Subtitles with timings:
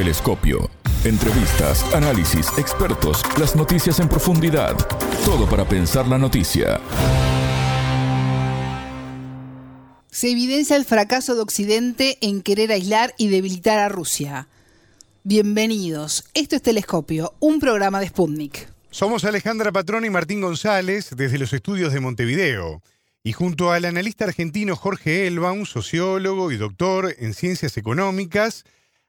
[0.00, 0.70] Telescopio.
[1.04, 4.74] Entrevistas, análisis, expertos, las noticias en profundidad.
[5.26, 6.80] Todo para pensar la noticia.
[10.10, 14.48] Se evidencia el fracaso de Occidente en querer aislar y debilitar a Rusia.
[15.22, 16.24] Bienvenidos.
[16.32, 18.70] Esto es Telescopio, un programa de Sputnik.
[18.90, 22.80] Somos Alejandra Patrón y Martín González desde los estudios de Montevideo.
[23.22, 28.64] Y junto al analista argentino Jorge Elbaum, sociólogo y doctor en ciencias económicas,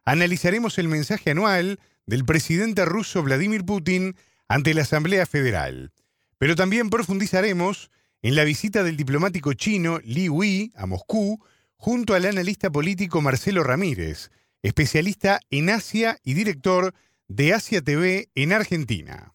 [0.06, 4.16] analizaremos el mensaje anual del presidente ruso Vladimir Putin
[4.48, 5.92] ante la Asamblea Federal.
[6.38, 7.92] Pero también profundizaremos
[8.22, 11.44] en la visita del diplomático chino Li Wei a Moscú
[11.76, 14.30] junto al analista político Marcelo Ramírez,
[14.62, 16.94] especialista en Asia y director
[17.28, 19.34] de Asia TV en Argentina.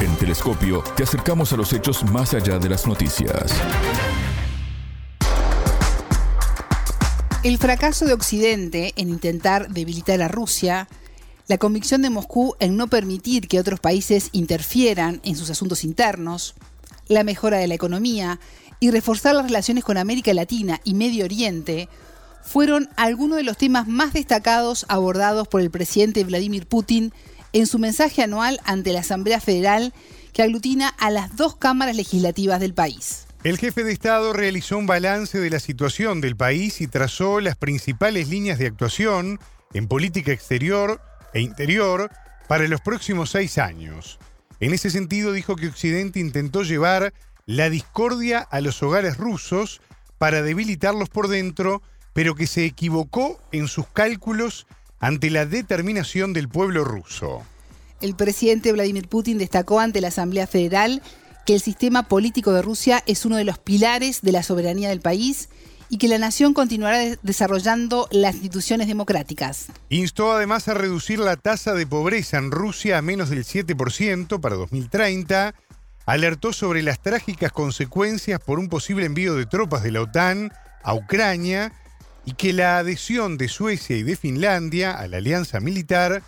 [0.00, 3.52] En Telescopio te acercamos a los hechos más allá de las noticias.
[7.44, 10.88] El fracaso de Occidente en intentar debilitar a Rusia,
[11.46, 16.54] la convicción de Moscú en no permitir que otros países interfieran en sus asuntos internos,
[17.06, 18.40] la mejora de la economía
[18.80, 21.90] y reforzar las relaciones con América Latina y Medio Oriente
[22.42, 27.12] fueron algunos de los temas más destacados abordados por el presidente Vladimir Putin
[27.52, 29.92] en su mensaje anual ante la Asamblea Federal
[30.32, 33.26] que aglutina a las dos cámaras legislativas del país.
[33.44, 37.56] El jefe de Estado realizó un balance de la situación del país y trazó las
[37.56, 39.38] principales líneas de actuación
[39.74, 40.98] en política exterior
[41.34, 42.10] e interior
[42.48, 44.18] para los próximos seis años.
[44.60, 47.12] En ese sentido dijo que Occidente intentó llevar
[47.44, 49.82] la discordia a los hogares rusos
[50.16, 51.82] para debilitarlos por dentro,
[52.14, 54.66] pero que se equivocó en sus cálculos
[55.00, 57.42] ante la determinación del pueblo ruso.
[58.00, 61.02] El presidente Vladimir Putin destacó ante la Asamblea Federal
[61.44, 65.00] que el sistema político de Rusia es uno de los pilares de la soberanía del
[65.00, 65.48] país
[65.88, 69.66] y que la nación continuará desarrollando las instituciones democráticas.
[69.90, 74.56] Instó además a reducir la tasa de pobreza en Rusia a menos del 7% para
[74.56, 75.54] 2030,
[76.06, 80.52] alertó sobre las trágicas consecuencias por un posible envío de tropas de la OTAN
[80.82, 81.72] a Ucrania
[82.24, 86.22] y que la adhesión de Suecia y de Finlandia a la alianza militar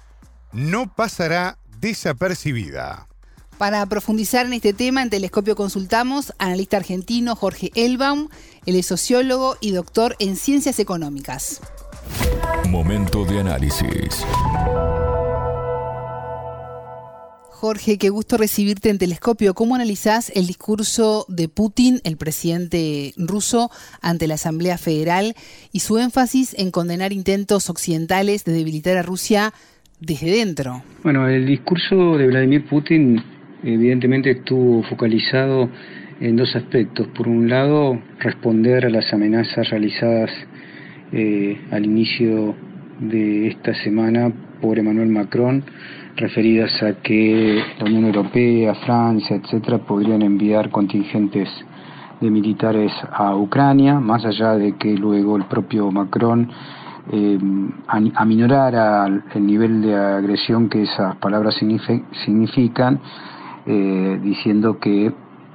[0.53, 3.09] no pasará desapercibida.
[3.59, 8.29] Para profundizar en este tema, en Telescopio consultamos al analista argentino Jorge Elbaum,
[8.67, 11.63] él es sociólogo y doctor en ciencias económicas.
[12.69, 14.27] Momento de análisis.
[17.51, 19.55] Jorge, qué gusto recibirte en Telescopio.
[19.55, 23.71] ¿Cómo analizás el discurso de Putin, el presidente ruso,
[24.03, 25.35] ante la Asamblea Federal
[25.73, 29.55] y su énfasis en condenar intentos occidentales de debilitar a Rusia
[29.99, 30.83] desde dentro?
[31.03, 33.36] Bueno, el discurso de Vladimir Putin
[33.67, 35.69] evidentemente estuvo focalizado
[36.21, 37.09] en dos aspectos.
[37.09, 40.31] Por un lado, responder a las amenazas realizadas
[41.13, 42.55] eh, al inicio
[43.01, 45.63] de esta semana por Emmanuel Macron
[46.17, 51.49] referidas a que la Unión Europea, Francia, etcétera, podrían enviar contingentes
[52.21, 56.51] de militares a Ucrania, más allá de que luego el propio Macron
[57.13, 57.39] eh,
[57.87, 61.55] aminorara el nivel de agresión que esas palabras
[62.25, 63.01] significan,
[63.67, 65.13] eh, diciendo que,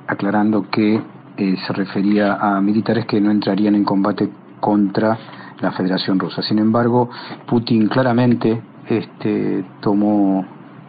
[0.07, 1.01] aclarando que
[1.37, 4.29] eh, se refería a militares que no entrarían en combate
[4.59, 5.17] contra
[5.59, 6.41] la Federación Rusa.
[6.41, 7.09] Sin embargo,
[7.47, 10.45] Putin claramente este, tomó,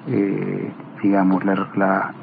[0.09, 0.73] eh,
[1.03, 2.15] digamos, la,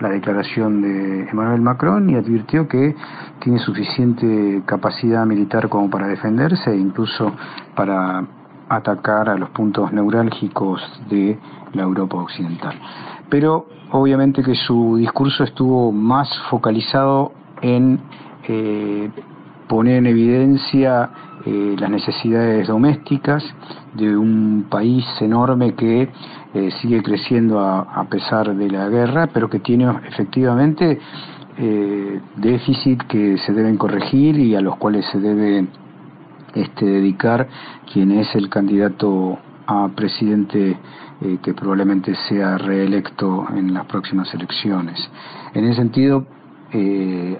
[0.00, 2.94] la, declaración de Emmanuel Macron y advirtió que
[3.40, 7.32] tiene suficiente capacidad militar como para defenderse e incluso
[7.74, 8.24] para
[8.68, 11.38] atacar a los puntos neurálgicos de
[11.72, 12.78] la Europa occidental.
[13.32, 17.32] Pero obviamente que su discurso estuvo más focalizado
[17.62, 17.98] en
[18.46, 19.08] eh,
[19.68, 21.08] poner en evidencia
[21.46, 23.42] eh, las necesidades domésticas
[23.94, 26.10] de un país enorme que
[26.52, 30.98] eh, sigue creciendo a, pesar de la guerra, pero que tiene efectivamente
[31.56, 35.66] eh, déficit que se deben corregir y a los cuales se debe
[36.54, 37.48] este, dedicar
[37.90, 40.76] quien es el candidato a presidente
[41.42, 44.98] que probablemente sea reelecto en las próximas elecciones.
[45.54, 46.26] En ese sentido,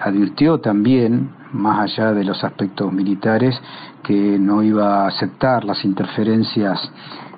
[0.00, 3.61] advirtió también más allá de los aspectos militares,
[4.02, 6.79] que no iba a aceptar las interferencias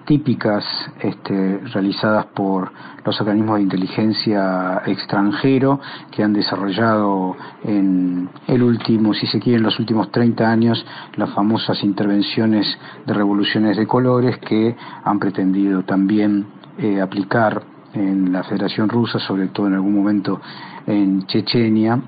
[0.05, 0.65] típicas
[1.01, 2.73] este, realizadas por
[3.05, 5.81] los organismos de inteligencia extranjero
[6.11, 10.87] que han desarrollado en el último, si se quiere, en los últimos 30 años
[11.17, 12.67] las famosas intervenciones
[13.07, 16.47] de revoluciones de colores que han pretendido también
[16.79, 17.63] eh, aplicar
[17.95, 20.41] en la Federación Rusa, sobre todo en algún momento
[20.87, 22.01] en Chechenia,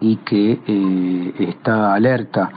[0.00, 2.50] y que eh, está alerta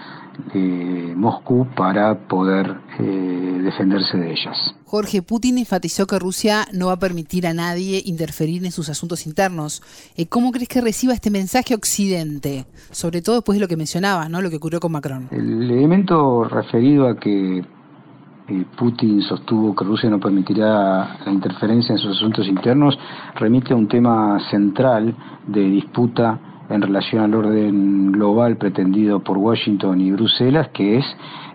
[0.54, 4.56] eh, Moscú para poder eh, defenderse de ellas.
[4.86, 9.26] Jorge Putin enfatizó que Rusia no va a permitir a nadie interferir en sus asuntos
[9.26, 9.82] internos.
[10.16, 12.66] Eh, ¿Cómo crees que reciba este mensaje Occidente?
[12.92, 14.42] Sobre todo después de lo que mencionabas, ¿no?
[14.42, 15.28] lo que ocurrió con Macron.
[15.32, 17.66] El elemento referido a que
[18.78, 22.98] Putin sostuvo que Rusia no permitirá la interferencia en sus asuntos internos
[23.36, 25.14] remite a un tema central
[25.48, 31.06] de disputa en relación al orden global pretendido por Washington y Bruselas, que es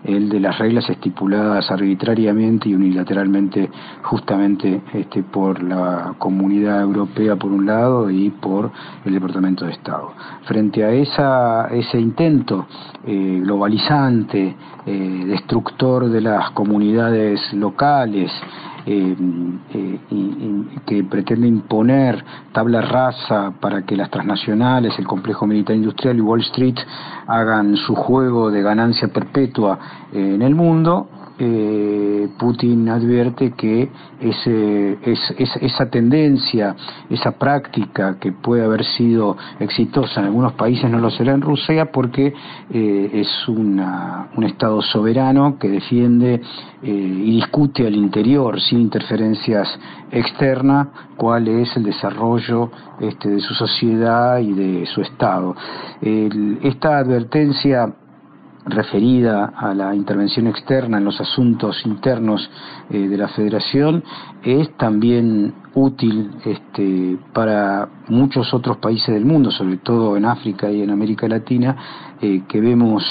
[0.03, 3.69] el de las reglas estipuladas arbitrariamente y unilateralmente
[4.01, 8.71] justamente este, por la Comunidad Europea por un lado y por
[9.05, 10.11] el Departamento de Estado.
[10.45, 12.67] Frente a esa, ese intento
[13.05, 14.55] eh, globalizante,
[14.85, 18.31] eh, destructor de las comunidades locales,
[18.85, 19.15] eh,
[19.73, 19.99] eh,
[20.85, 26.41] que pretende imponer tabla rasa para que las transnacionales, el complejo militar industrial y Wall
[26.41, 26.75] Street
[27.27, 29.79] hagan su juego de ganancia perpetua
[30.11, 31.07] en el mundo,
[32.37, 33.89] Putin advierte que
[35.61, 36.75] esa tendencia,
[37.09, 41.91] esa práctica que puede haber sido exitosa en algunos países no lo será en Rusia
[41.91, 42.33] porque
[42.71, 46.41] eh, es una, un Estado soberano que defiende
[46.81, 49.67] eh, y discute al interior sin interferencias
[50.11, 55.55] externas cuál es el desarrollo este, de su sociedad y de su Estado.
[56.01, 57.93] esta advertencia
[58.65, 62.49] referida a la intervención externa en los asuntos internos
[62.89, 64.03] eh, de la Federación
[64.43, 70.81] es también útil este, para muchos otros países del mundo, sobre todo en África y
[70.81, 71.75] en América Latina,
[72.21, 73.03] eh, que vemos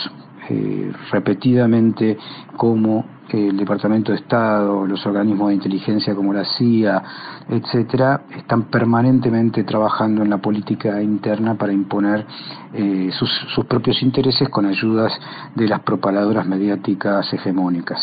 [0.49, 2.19] eh, repetidamente
[2.57, 7.03] cómo el Departamento de Estado, los organismos de inteligencia como la CIA,
[7.49, 12.27] etcétera, están permanentemente trabajando en la política interna para imponer
[12.75, 15.13] eh, sus, propios intereses con ayudas
[15.55, 17.99] de las propaladoras mediáticas hegemónicas.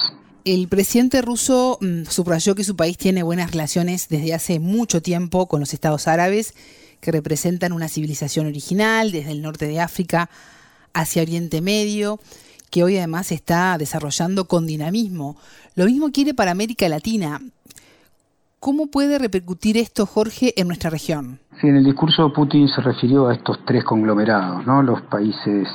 [0.45, 5.47] El presidente ruso mm, subrayó que su país tiene buenas relaciones desde hace mucho tiempo
[5.47, 6.55] con los estados árabes,
[7.01, 10.29] que representan una civilización original desde el norte de África
[10.93, 12.19] hacia Oriente Medio
[12.69, 15.37] que hoy además está desarrollando con dinamismo.
[15.75, 17.39] Lo mismo quiere para América Latina.
[18.59, 21.39] ¿Cómo puede repercutir esto, Jorge, en nuestra región?
[21.61, 24.83] Sí, en el discurso Putin se refirió a estos tres conglomerados, ¿no?
[24.83, 25.67] Los países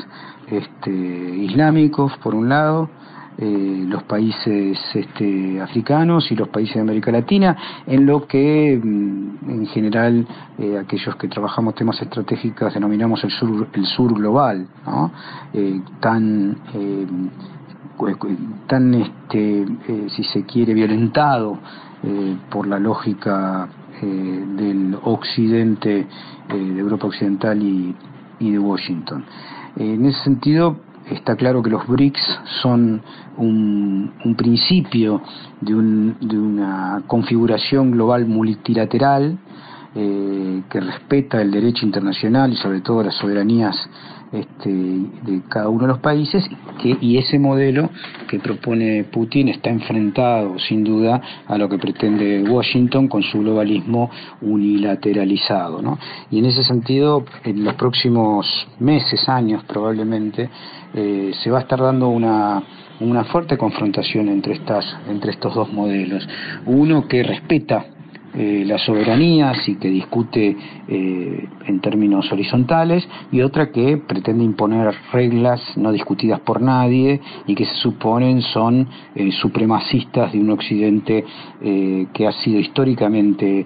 [0.50, 2.90] este, islámicos, por un lado,
[3.36, 9.50] eh, los países este, africanos y los países de América Latina, en lo que mm,
[9.50, 10.26] en general
[10.58, 14.66] eh, aquellos que trabajamos temas estratégicos denominamos el sur, el sur global.
[15.52, 16.56] Eh, tan
[18.66, 19.66] tan este,
[20.08, 21.58] si se quiere violentado
[22.50, 23.68] por la lógica
[24.02, 26.06] del occidente
[26.48, 29.24] de Europa occidental y de Washington
[29.76, 30.76] en ese sentido
[31.10, 33.02] está claro que los BRICS son
[33.36, 35.22] un, principio
[35.60, 39.38] de, una configuración global multilateral
[39.94, 43.76] eh, que respeta el derecho internacional y sobre todo las soberanías
[44.32, 46.44] este, de cada uno de los países
[46.82, 47.90] y ese modelo
[48.28, 54.10] que propone Putin está enfrentado sin duda a lo que pretende Washington con su globalismo
[54.42, 55.80] unilateralizado.
[55.80, 55.98] ¿no?
[56.32, 60.50] Y en ese sentido, en los próximos meses, años probablemente,
[60.94, 62.60] eh, se va a estar dando una,
[62.98, 66.28] una fuerte confrontación entre, estas, entre estos dos modelos.
[66.66, 67.86] Uno que respeta
[68.36, 70.56] eh, las soberanías y que discute
[70.88, 77.54] eh, en términos horizontales y otra que pretende imponer reglas no discutidas por nadie y
[77.54, 81.24] que se suponen son eh, supremacistas de un occidente
[82.12, 83.64] que ha sido históricamente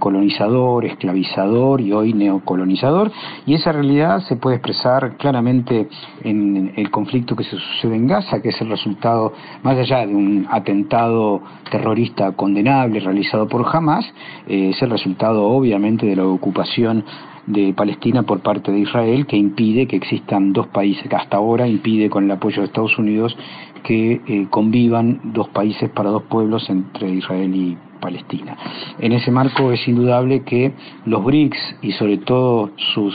[0.00, 3.12] colonizador, esclavizador y hoy neocolonizador.
[3.46, 5.88] Y esa realidad se puede expresar claramente
[6.24, 9.32] en el conflicto que se sucede en Gaza que es el resultado
[9.62, 14.05] más allá de un atentado terrorista condenable realizado por Hamas
[14.46, 17.04] eh, es el resultado obviamente de la ocupación
[17.46, 21.68] de Palestina por parte de Israel que impide que existan dos países, que hasta ahora
[21.68, 23.36] impide con el apoyo de Estados Unidos
[23.84, 28.56] que eh, convivan dos países para dos pueblos entre Israel y Palestina.
[28.98, 30.72] En ese marco es indudable que
[31.04, 33.14] los BRICS y sobre todo sus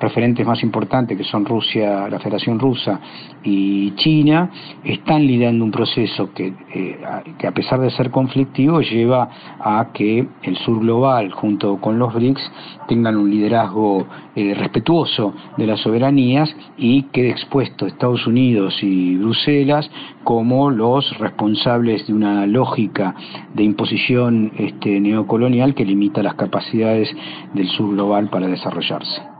[0.00, 3.00] referentes más importantes, que son Rusia, la Federación Rusa
[3.42, 4.50] y China,
[4.84, 6.98] están liderando un proceso que, eh,
[7.38, 9.28] que a pesar de ser conflictivo lleva
[9.60, 12.50] a que el sur global, junto con los BRICS,
[12.88, 19.90] tengan un liderazgo eh, respetuoso de las soberanías y quede expuesto Estados Unidos y Bruselas
[20.24, 23.14] como los responsables de una lógica
[23.54, 27.14] de imposición este, neocolonial que limita las capacidades
[27.54, 29.37] del sur global para desarrollarse.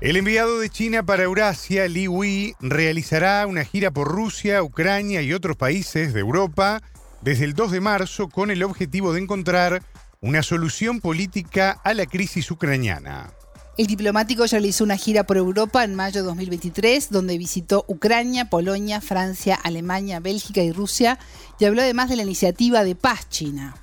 [0.00, 5.32] El enviado de China para Eurasia, Li Wei, realizará una gira por Rusia, Ucrania y
[5.32, 6.82] otros países de Europa
[7.22, 9.82] desde el 2 de marzo con el objetivo de encontrar
[10.20, 13.30] una solución política a la crisis ucraniana.
[13.78, 18.50] El diplomático ya realizó una gira por Europa en mayo de 2023, donde visitó Ucrania,
[18.50, 21.18] Polonia, Francia, Alemania, Bélgica y Rusia,
[21.58, 23.74] y habló además de la iniciativa de paz china.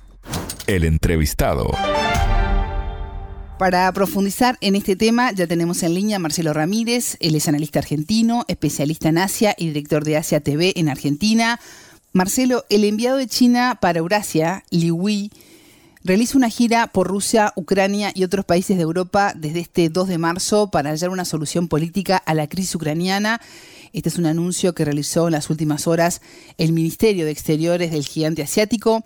[0.68, 1.72] El entrevistado.
[3.64, 7.78] Para profundizar en este tema ya tenemos en línea a Marcelo Ramírez, él es analista
[7.78, 11.58] argentino, especialista en Asia y director de Asia TV en Argentina.
[12.12, 15.30] Marcelo, el enviado de China para Eurasia, Li Wei,
[16.02, 20.18] realiza una gira por Rusia, Ucrania y otros países de Europa desde este 2 de
[20.18, 23.40] marzo para hallar una solución política a la crisis ucraniana.
[23.94, 26.20] Este es un anuncio que realizó en las últimas horas
[26.58, 29.04] el Ministerio de Exteriores del gigante asiático.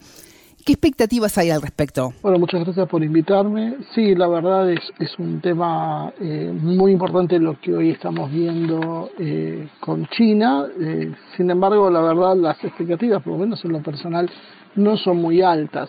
[0.68, 2.12] ¿Qué expectativas hay al respecto?
[2.20, 3.76] Bueno, muchas gracias por invitarme.
[3.94, 9.66] Sí, la verdad es, un tema eh, muy importante lo que hoy estamos viendo eh,
[9.80, 10.66] con China.
[10.78, 14.28] Eh, sin embargo, la verdad, las expectativas, por lo menos en lo personal,
[14.74, 15.88] no son muy altas.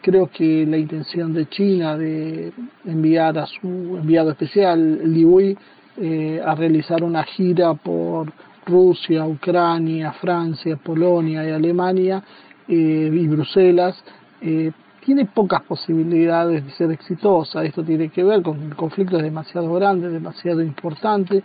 [0.00, 2.50] Creo que la intención de China de
[2.86, 5.58] enviar a su enviado especial, Li Wei,
[5.98, 8.32] eh, a realizar una gira por
[8.64, 12.24] Rusia, Ucrania, Francia, Polonia y Alemania
[12.68, 13.96] eh, y Bruselas,
[14.40, 14.72] eh,
[15.04, 17.64] tiene pocas posibilidades de ser exitosa.
[17.64, 21.42] Esto tiene que ver con el conflicto es demasiado grande, demasiado importante,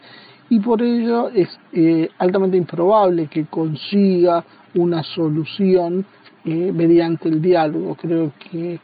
[0.49, 1.49] y por ello es
[2.17, 6.05] altamente improbable que consiga una solución
[6.45, 7.95] eh, mediante el diálogo.
[7.95, 8.79] Creo que eh,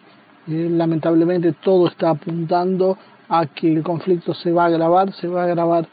[0.47, 2.97] lamentablemente todo está apuntando
[3.29, 5.87] a que el conflicto se va a agravar, se va a agravar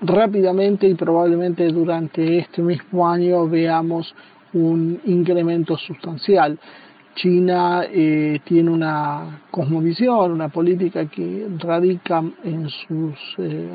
[0.00, 4.14] rápidamente y probablemente durante este mismo año veamos
[4.54, 6.58] un incremento sustancial.
[7.14, 13.14] China eh, tiene una cosmovisión, una política que radica en sus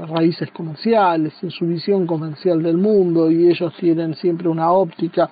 [0.09, 5.29] raíces comerciales, en su visión comercial del mundo y ellos tienen siempre una óptica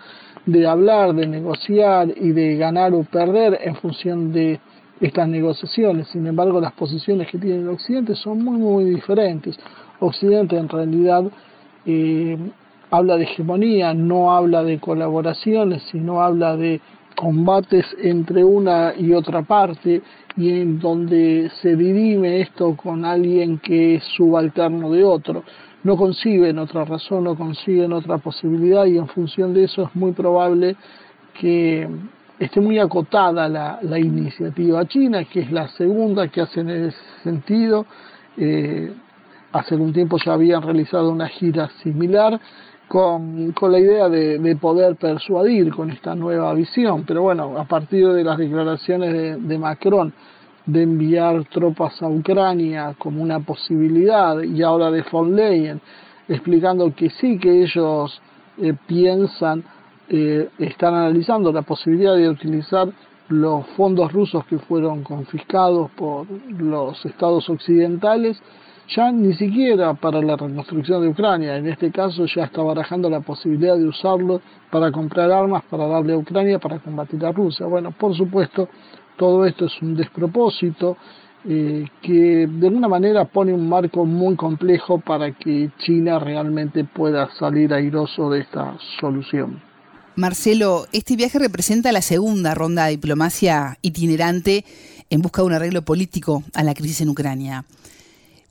[0.47, 4.59] de hablar, de negociar y de ganar o perder en función de
[4.99, 6.07] estas negociaciones.
[6.07, 9.57] Sin embargo, las posiciones que tiene el Occidente son muy, muy diferentes.
[9.99, 11.25] Occidente en realidad
[11.85, 12.37] eh,
[12.91, 16.81] habla de hegemonía, no habla de colaboraciones, sino habla de
[17.15, 20.01] combates entre una y otra parte
[20.35, 25.43] y en donde se dirime esto con alguien que es subalterno de otro
[25.87, 30.11] no conciben otra razón, no consiguen otra posibilidad y en función de eso es muy
[30.11, 30.75] probable
[31.39, 31.87] que
[32.39, 37.85] esté muy acotada la, iniciativa china, que es la segunda que hace en ese sentido.
[38.35, 38.91] Eh,
[39.53, 42.37] hace un tiempo ya habían realizado una gira similar
[42.87, 48.23] con, la idea de, poder persuadir con esta nueva visión, pero bueno, a partir de
[48.23, 50.13] las declaraciones de, de Macron,
[50.65, 55.81] de enviar tropas a Ucrania como una posibilidad y ahora de von Leyen
[56.27, 58.21] explicando que sí que ellos
[58.57, 59.63] eh, piensan,
[60.09, 62.89] eh, están analizando la posibilidad de utilizar
[63.29, 66.27] los fondos rusos que fueron confiscados por
[66.59, 68.41] los estados occidentales,
[68.95, 73.19] ya ni siquiera para la reconstrucción de Ucrania, en este caso ya está barajando la
[73.19, 74.41] posibilidad de usarlo
[74.71, 77.65] para comprar armas, para darle a Ucrania, para combatir a Rusia.
[77.65, 78.69] Bueno, por supuesto,
[79.17, 80.97] todo esto es un despropósito
[81.49, 87.29] eh, que de alguna manera pone un marco muy complejo para que China realmente pueda
[87.37, 89.61] salir airoso de esta solución.
[90.15, 94.65] Marcelo, este viaje representa la segunda ronda de diplomacia itinerante
[95.09, 97.65] en busca de un arreglo político a la crisis en Ucrania.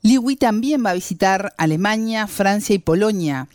[0.03, 3.47] Liu también va a visitar Alemania, Francia y Polonia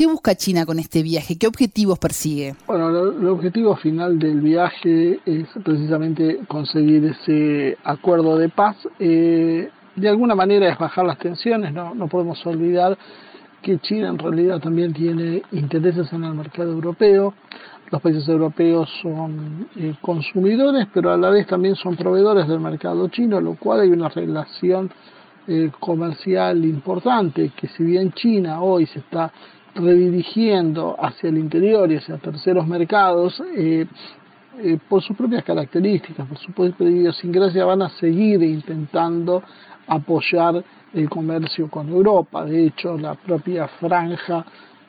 [0.00, 1.36] ¿Qué busca China con este viaje?
[1.36, 2.54] ¿Qué objetivos persigue?
[2.66, 8.76] Bueno, el objetivo final del viaje es precisamente conseguir ese acuerdo de paz.
[8.98, 12.96] Eh, de alguna manera es bajar las tensiones, no, no podemos olvidar
[13.60, 17.34] que China en realidad también tiene intereses en el mercado europeo.
[17.90, 23.08] Los países europeos son eh, consumidores, pero a la vez también son proveedores del mercado
[23.08, 24.90] chino, lo cual hay una relación
[25.46, 29.32] eh, comercial importante, que si bien China hoy se está
[29.74, 33.86] redirigiendo hacia el interior y hacia terceros mercados, eh,
[34.62, 39.42] eh, por sus propias características, por su propia idiosincrasia, van a seguir intentando
[39.86, 42.44] apoyar el comercio con Europa.
[42.44, 44.44] De hecho, la propia franja,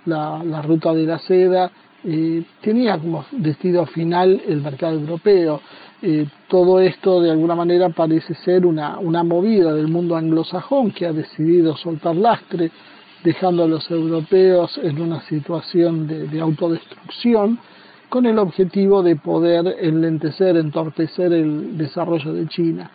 [0.05, 1.71] la, ruta de la seda,
[2.03, 5.61] eh, tenía como destino final el mercado europeo.
[6.47, 11.13] todo esto de alguna manera parece ser una, una movida del mundo anglosajón que ha
[11.13, 12.71] decidido soltar lastre
[13.23, 17.59] dejando a los europeos en una situación de, autodestrucción
[18.09, 22.91] con el objetivo de poder enlentecer, entorpecer el desarrollo de China.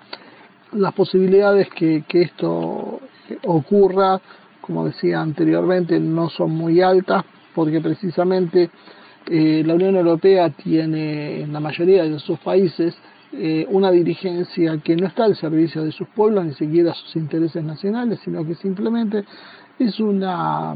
[0.72, 3.00] Las posibilidades que, esto
[3.44, 4.20] ocurra,
[4.60, 8.70] como decía anteriormente, no son muy altas porque precisamente
[9.28, 12.96] eh, la Unión Europea tiene en la mayoría de sus países
[13.32, 17.62] eh, una dirigencia que no está al servicio de sus pueblos, ni siquiera sus intereses
[17.62, 19.24] nacionales, sino que simplemente
[19.78, 20.74] es una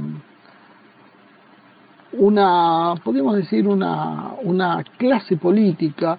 [2.12, 6.18] una, podríamos decir, una, una clase política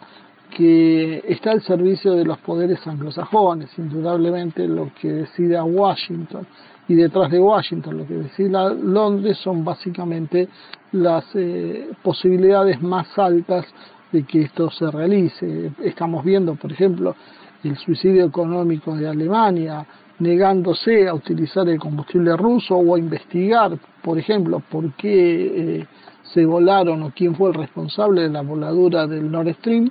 [0.55, 6.47] que está al servicio de los poderes anglosajones, indudablemente lo que decida Washington
[6.87, 10.47] y detrás de Washington lo que decida Londres son básicamente
[10.91, 13.65] las eh, posibilidades más altas
[14.11, 15.71] de que esto se realice.
[15.83, 17.15] Estamos viendo, por ejemplo,
[17.63, 19.85] el suicidio económico de Alemania,
[20.19, 25.87] negándose a utilizar el combustible ruso o a investigar, por ejemplo, por qué eh,
[26.23, 29.89] se volaron o quién fue el responsable de la voladura del Nord Stream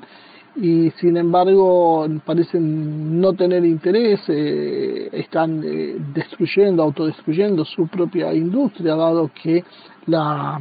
[0.61, 8.95] y sin embargo parecen no tener interés, eh, están eh, destruyendo, autodestruyendo su propia industria,
[8.95, 9.65] dado que
[10.07, 10.61] la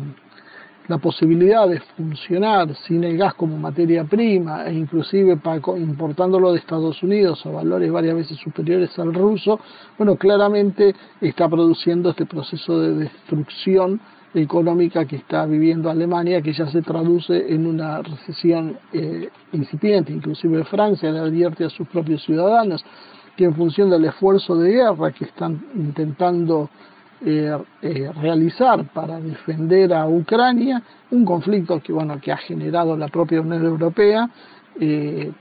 [0.90, 5.38] la posibilidad de funcionar sin el gas como materia prima e inclusive
[5.78, 9.60] importándolo de Estados Unidos a valores varias veces superiores al ruso,
[10.00, 14.02] bueno, claramente está produciendo este proceso de destrucción
[14.34, 20.14] económica que está viviendo Alemania, que ya se traduce en una recesión eh, incipiente.
[20.14, 22.84] Inclusive Francia le advierte a sus propios ciudadanos
[23.36, 26.70] que en función del esfuerzo de guerra que están intentando
[27.26, 30.82] eh, eh, realizar para defender a Ucrania,
[31.12, 34.30] un conflicto que, bueno, que ha generado la propia Unión Europea,
[34.80, 35.32] eh,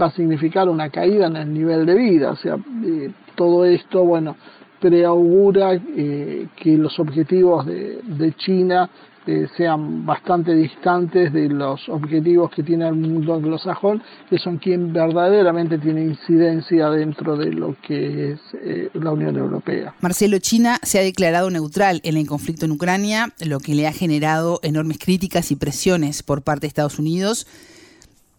[0.00, 2.30] va a significar una caída en el nivel de vida.
[2.32, 4.36] O sea, eh, todo esto, bueno,
[4.82, 8.90] preaugura que los objetivos de, de China
[9.24, 14.92] eh, sean bastante distantes de los objetivos que tiene el mundo anglosajón, que son quien
[14.92, 19.94] verdaderamente tiene incidencia dentro de lo que es eh, la Unión Europea.
[20.00, 23.92] Marcelo, China se ha declarado neutral en el conflicto en Ucrania, lo que le ha
[23.92, 27.46] generado enormes críticas y presiones por parte de Estados Unidos.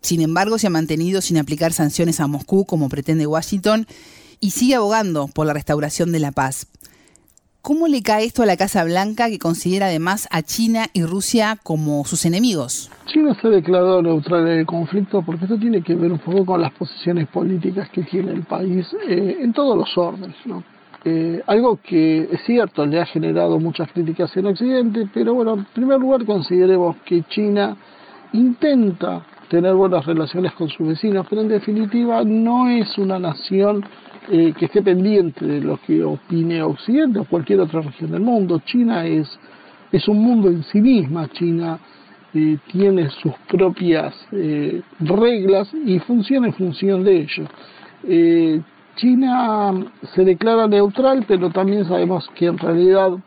[0.01, 3.88] Sin embargo, se ha mantenido sin aplicar sanciones a Moscú como pretende Washington
[4.43, 6.67] y sigue abogando por la restauración de la paz.
[7.62, 11.58] ¿Cómo le cae esto a la Casa Blanca, que considera además a China y Rusia
[11.63, 12.91] como sus enemigos?
[13.06, 16.45] China se ha declarado neutral en el conflicto porque esto tiene que ver un poco
[16.45, 20.36] con las posiciones políticas que tiene el país eh, en todos los órdenes.
[21.06, 25.65] Eh, algo que es cierto, le ha generado muchas críticas en Occidente, pero bueno, en
[25.73, 27.77] primer lugar consideremos que China
[28.34, 33.86] intenta tener buenas relaciones con sus vecinos, pero en definitiva no es una nación
[34.31, 38.62] eh, que esté pendiente de lo que opine Occidente o cualquier otra región del mundo.
[38.65, 39.27] China es,
[39.91, 41.77] es un mundo en sí misma, China
[42.33, 47.47] eh, tiene sus propias eh, reglas y funciona en función de ello.
[48.95, 49.73] China
[50.13, 53.17] se declara neutral, pero también sabemos que en realidad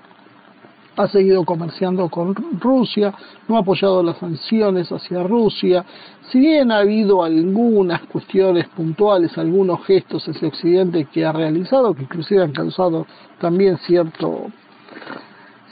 [0.97, 3.13] ha seguido comerciando con Rusia,
[3.49, 5.85] no ha apoyado las sanciones hacia Rusia,
[6.31, 12.03] si bien ha habido algunas cuestiones puntuales, algunos gestos hacia Occidente que ha realizado, que
[12.03, 13.07] inclusive han causado
[13.41, 14.47] también cierto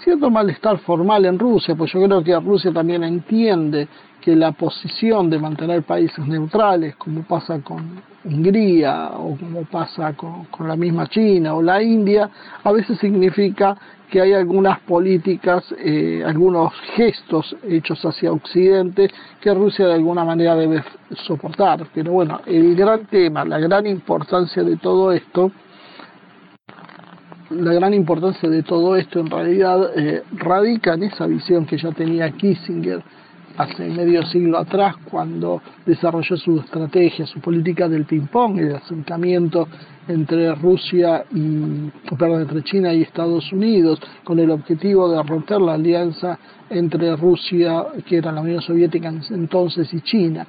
[0.05, 3.89] cierto malestar formal en Rusia, pues yo creo que Rusia también entiende
[4.21, 10.47] que la posición de mantener países neutrales, como pasa con Hungría o como pasa con,
[10.67, 12.31] la misma China o la India,
[12.63, 13.77] a veces significa
[14.11, 20.55] que hay algunas políticas, eh, algunos gestos hechos hacia Occidente que Rusia de alguna manera
[20.55, 20.83] debe
[21.27, 21.87] soportar.
[21.93, 25.51] Pero bueno, el gran tema, la gran importancia de todo esto,
[27.51, 31.93] la gran importancia de todo esto en realidad eh, radica en esa visión que ya
[31.93, 33.03] tenía Kissinger
[33.57, 39.69] hace medio siglo atrás cuando desarrolló su estrategia, su política del ping-pong, el acercamiento
[40.09, 45.75] entre Rusia y, perdón, entre China y Estados Unidos, con el objetivo de romper la
[45.75, 50.47] alianza entre Rusia, que era la Unión Soviética entonces, y China.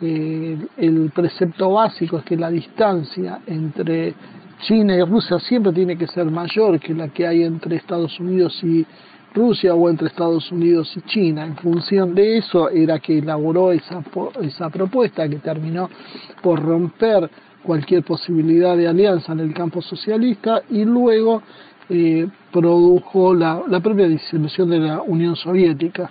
[0.00, 4.14] Eh, el precepto básico es que la distancia entre
[4.60, 8.58] China y Rusia siempre tiene que ser mayor que la que hay entre Estados Unidos
[8.62, 8.84] y
[9.34, 11.44] Rusia o entre Estados Unidos y China.
[11.44, 14.02] En función de eso era que elaboró esa,
[14.42, 15.88] esa propuesta que terminó
[16.42, 17.30] por romper
[17.62, 21.42] cualquier posibilidad de alianza en el campo socialista y luego
[21.88, 26.10] eh, produjo la, la propia disolución de la Unión Soviética.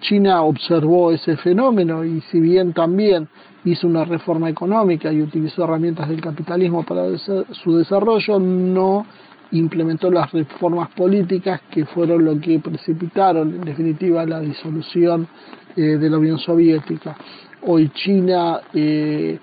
[0.00, 3.28] China observó ese fenómeno y si bien también
[3.64, 9.06] hizo una reforma económica y utilizó herramientas del capitalismo para su desarrollo, no
[9.52, 15.28] implementó las reformas políticas que fueron lo que precipitaron en definitiva la disolución
[15.76, 17.16] eh, de la Unión Soviética.
[17.62, 19.38] Hoy China eh,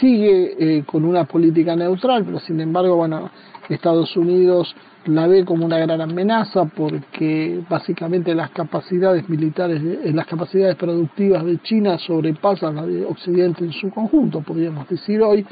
[0.00, 3.30] sigue eh, con una política neutral, pero sin embargo, bueno,
[3.68, 4.74] Estados Unidos
[5.06, 11.44] la ve como una gran amenaza porque básicamente las capacidades militares, eh, las capacidades productivas
[11.44, 15.44] de China sobrepasan las de Occidente en su conjunto, podríamos decir hoy,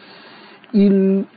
[0.75, 0.88] y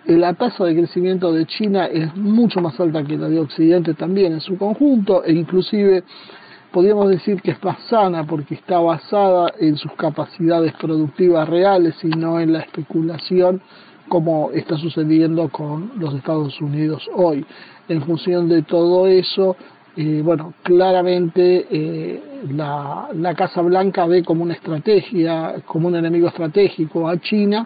[0.06, 4.32] la tasa de crecimiento de China es mucho más alta que la de Occidente también
[4.32, 6.04] en su conjunto, e inclusive
[6.72, 12.08] podríamos decir que es más sana porque está basada en sus capacidades productivas reales y
[12.08, 13.62] no en la especulación
[14.08, 17.46] como está sucediendo con los Estados Unidos hoy.
[17.88, 19.56] En función de todo eso,
[19.98, 26.28] eh, bueno, claramente eh, la, la, Casa Blanca ve como una estrategia, como un enemigo
[26.28, 27.66] estratégico a China,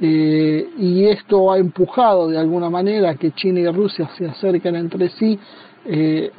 [0.00, 5.10] eh, y esto ha empujado de alguna manera que China y Rusia se acerquen entre
[5.10, 5.38] sí,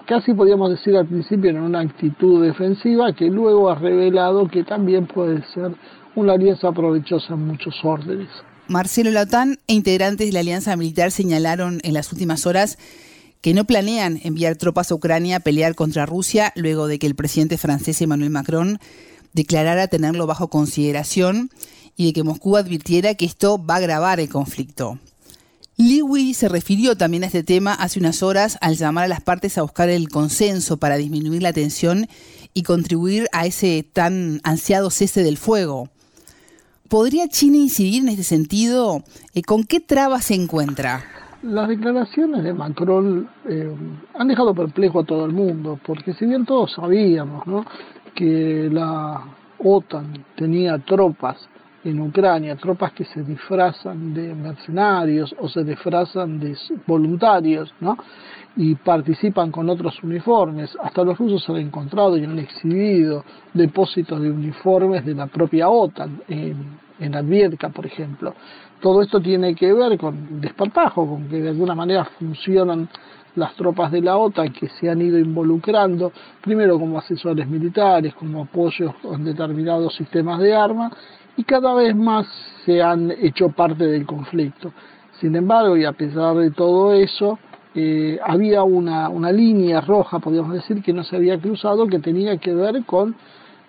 [0.05, 5.08] casi podríamos decir al principio en una actitud defensiva, que luego ha revelado que también
[5.08, 5.71] puede ser
[6.15, 8.29] una alianza provechosa en muchos órdenes.
[8.67, 12.77] Marcelo, la OTAN e integrantes de la alianza militar señalaron en las últimas horas
[13.41, 17.15] que no planean enviar tropas a Ucrania a pelear contra Rusia luego de que el
[17.15, 18.80] presidente francés Emmanuel Macron
[19.34, 21.49] declarara tenerlo bajo consideración
[21.95, 24.99] y de que Moscú advirtiera que esto va a agravar el conflicto.
[25.78, 29.58] Liwi se refirió también a este tema hace unas horas al llamar a las partes
[29.58, 32.10] a buscar el consenso para disminuir la tensión
[32.54, 35.89] y contribuir a ese tan ansiado cese del fuego.
[36.89, 39.04] ¿Podría China incidir en este sentido?
[39.34, 41.29] Eh, ¿Con qué trabas se encuentra?
[41.41, 43.73] Las declaraciones de Macron eh,
[44.13, 47.43] han dejado perplejo a todo el mundo, porque si bien todos sabíamos
[48.13, 49.21] que la
[49.60, 51.47] OTAN tenía tropas
[51.86, 57.97] en Ucrania, tropas que se disfrazan de mercenarios o se disfrazan de voluntarios, ¿no?
[58.58, 60.78] y participan con otros uniformes.
[60.84, 63.23] Hasta los rusos han encontrado y han exhibido
[63.54, 68.34] depósitos de uniformes de la propia OTAN en, en Advierka, por ejemplo.
[68.82, 72.88] Todo esto tiene que ver con desparpajo, con que de alguna manera funcionan
[73.36, 76.12] las tropas de la OTAN que se han ido involucrando,
[76.42, 80.94] primero como asesores militares, como apoyos en determinados sistemas de armas,
[81.38, 82.28] y cada vez más
[82.65, 84.72] se han hecho parte del conflicto.
[85.20, 87.39] Sin embargo, y a pesar de todo eso,
[87.76, 92.38] eh, había una, una línea roja, podríamos decir, que no se había cruzado, que tenía
[92.38, 93.15] que ver con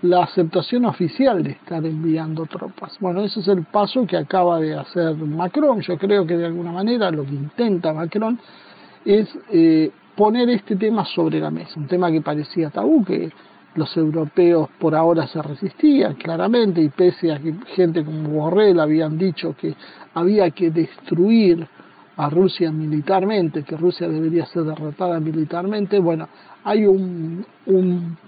[0.02, 2.96] la aceptación oficial de estar enviando tropas.
[3.00, 5.80] Bueno, ese es el paso que acaba de hacer Macron.
[5.82, 8.38] Yo creo que de alguna manera lo que intenta Macron
[9.04, 13.30] es eh, poner este tema sobre la mesa, un tema que parecía tabú, que
[13.74, 19.16] los europeos por ahora se resistían claramente y pese a que gente como Borrell habían
[19.16, 19.74] dicho que
[20.14, 21.66] había que destruir
[22.16, 26.28] a Rusia militarmente, que Rusia debería ser derrotada militarmente, bueno,
[26.64, 28.18] hay un, un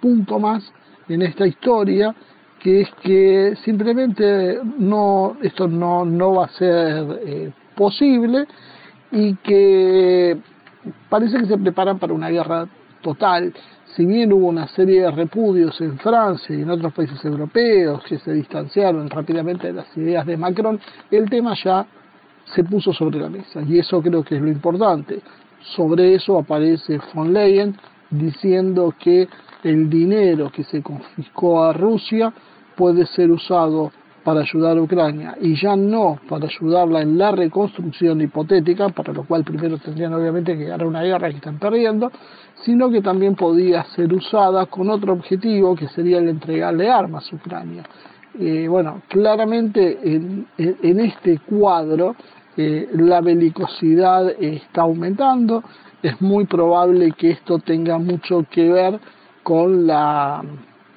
[0.00, 0.72] punto más
[1.08, 2.14] en esta historia
[2.62, 8.46] que es que simplemente no esto no, no va a ser eh, posible
[9.10, 10.38] y que
[11.08, 12.68] parece que se preparan para una guerra
[13.02, 13.52] total.
[13.96, 18.18] Si bien hubo una serie de repudios en Francia y en otros países europeos que
[18.18, 21.84] se distanciaron rápidamente de las ideas de Macron, el tema ya
[22.54, 25.20] se puso sobre la mesa y eso creo que es lo importante.
[25.76, 27.76] Sobre eso aparece von Leyen
[28.10, 29.28] diciendo que
[29.62, 32.32] el dinero que se confiscó a Rusia
[32.76, 33.92] puede ser usado
[34.24, 39.24] para ayudar a Ucrania y ya no para ayudarla en la reconstrucción hipotética, para lo
[39.24, 42.10] cual primero tendrían obviamente que ganar una guerra que están perdiendo,
[42.64, 47.36] sino que también podía ser usada con otro objetivo que sería el entregarle armas a
[47.36, 47.82] Ucrania.
[48.38, 50.46] Eh, bueno, claramente en,
[51.00, 52.16] este cuadro
[52.56, 55.62] eh, la belicosidad está aumentando,
[56.02, 58.98] es muy probable que esto tenga mucho que ver
[59.42, 60.42] con la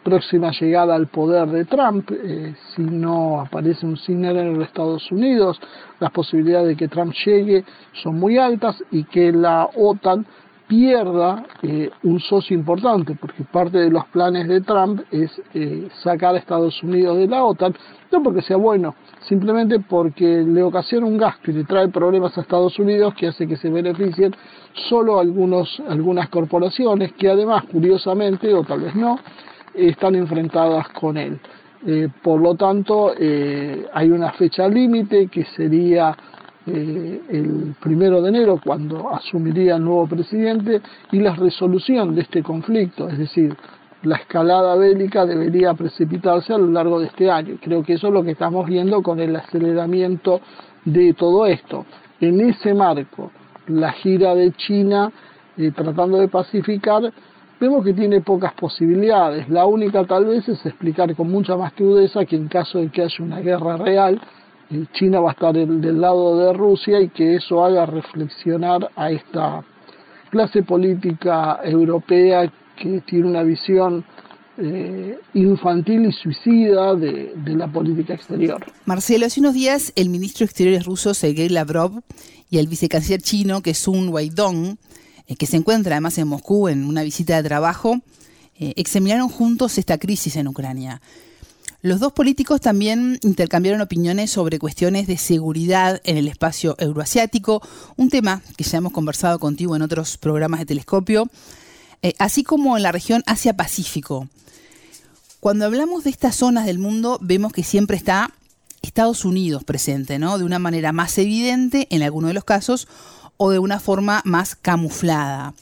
[0.04, 5.12] próxima llegada al poder de Trump, eh, si no aparece un signo en los Estados
[5.12, 5.60] Unidos,
[6.00, 7.66] las posibilidades de que Trump llegue
[8.04, 10.26] son muy altas y que la OTAN
[10.68, 16.36] pierda eh, un socio importante, porque parte de los planes de Trump es eh, sacar
[16.36, 17.76] a Estados Unidos de la OTAN,
[18.24, 22.78] porque sea bueno, simplemente porque le ocasiona un gasto y le trae problemas a Estados
[22.80, 24.36] Unidos que hace que se beneficien
[24.90, 29.20] solo algunos, algunas corporaciones que además, curiosamente, o tal vez no,
[29.74, 31.40] están enfrentadas con él.
[31.88, 33.14] Eh, por lo tanto,
[33.94, 36.16] hay una fecha límite que sería
[36.68, 42.42] eh, el primero de enero, cuando asumiría el nuevo presidente, y la resolución de este
[42.42, 43.56] conflicto, es decir,
[44.06, 47.58] la escalada bélica debería precipitarse a lo largo de este año.
[47.62, 50.42] Creo que eso es lo que estamos viendo con el aceleramiento
[50.86, 51.86] de todo esto.
[52.22, 53.32] En ese marco,
[53.68, 55.12] la gira de China
[55.58, 57.12] eh, tratando de pacificar,
[57.60, 59.50] vemos que tiene pocas posibilidades.
[59.50, 63.02] La única tal vez es explicar con mucha más crudeza que en caso de que
[63.02, 64.22] haya una guerra real,
[64.94, 69.64] China va a estar del lado de Rusia y que eso haga reflexionar a esta
[70.30, 74.06] clase política europea que tiene una visión
[74.58, 78.66] eh, infantil y suicida de, la política exterior.
[78.86, 82.02] Marcelo, hace unos días el ministro de Exteriores ruso Sergei Lavrov
[82.50, 84.78] y el vicecanciller chino, que es un Weidong,
[85.28, 88.00] eh, que se encuentra además en Moscú en una visita de trabajo,
[88.58, 91.02] eh, examinaron juntos esta crisis en Ucrania.
[91.82, 97.62] Los dos políticos también intercambiaron opiniones sobre cuestiones de seguridad en el espacio euroasiático,
[97.98, 101.30] un tema que ya hemos conversado contigo en otros programas de telescopio,
[102.20, 104.28] así como en la región Asia-Pacífico.
[105.40, 108.32] Cuando hablamos de estas zonas del mundo, vemos que siempre está
[108.82, 110.38] Estados Unidos presente, ¿no?
[110.38, 112.88] De una manera más evidente en algunos de los casos
[113.38, 115.54] o de una forma más camuflada.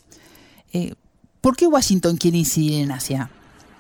[0.74, 0.94] Eh,
[1.42, 3.30] ¿Por qué Washington quiere incidir en Asia?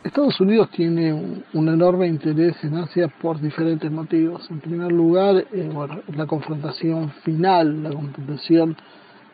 [0.03, 4.45] Estados Unidos tiene un, enorme interés en Asia por diferentes motivos.
[4.49, 5.69] En primer lugar, eh,
[6.13, 8.75] la confrontación final, la confrontación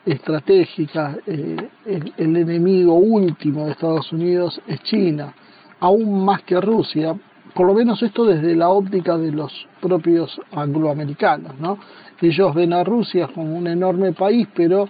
[0.06, 5.34] estratégica, eh, el, el enemigo último de Estados Unidos es China
[5.80, 7.16] aún más que Rusia,
[7.54, 11.80] por lo menos esto desde la óptica de los propios angloamericanos, ¿no?
[12.22, 14.90] Ellos ven a Rusia como un enorme país, pero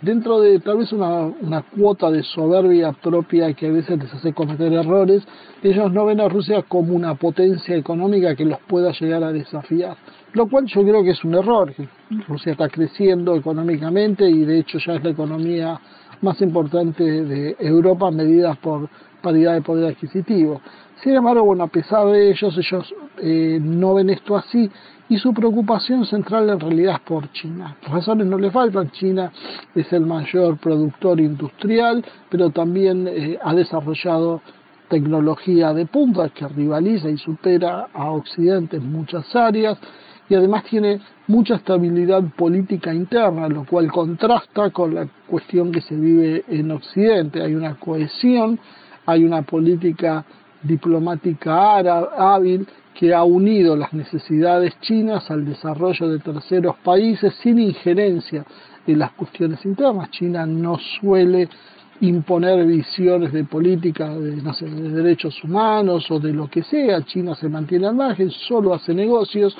[0.00, 4.32] dentro de tal vez una, una, cuota de soberbia propia que a veces les hace
[4.32, 5.26] cometer errores,
[5.62, 9.96] ellos no ven a Rusia como una potencia económica que los pueda llegar a desafiar.
[10.34, 11.72] Lo cual yo creo que es un error.
[12.28, 15.80] Rusia está creciendo económicamente y de hecho ya es la economía
[16.20, 18.88] más importante de Europa medida por
[19.22, 20.60] paridad de poder adquisitivo.
[21.02, 24.70] Sin embargo, bueno, a pesar de ellos, ellos eh, no ven esto así
[25.08, 27.76] y su preocupación central en realidad es por China.
[27.88, 29.32] razones no le faltan, China
[29.74, 34.42] es el mayor productor industrial, pero también eh, ha desarrollado
[34.88, 39.78] tecnología de punta que rivaliza y supera a Occidente en muchas áreas
[40.28, 45.96] y además tiene mucha estabilidad política interna, lo cual contrasta con la cuestión que se
[45.96, 47.42] vive en Occidente.
[47.42, 48.58] Hay una cohesión
[49.08, 50.22] hay una política
[50.62, 51.70] diplomática
[52.18, 58.44] hábil que ha unido las necesidades chinas al desarrollo de terceros países sin injerencia
[58.86, 60.10] en las cuestiones internas.
[60.10, 61.48] China no suele
[62.02, 64.42] imponer visiones de política de
[64.90, 67.02] derechos humanos o de lo que sea.
[67.02, 69.56] China se mantiene al margen, solo hace negocios